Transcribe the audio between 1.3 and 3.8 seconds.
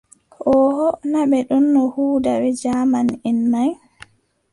ɓe ɗonno huuda bee jaamanʼen may.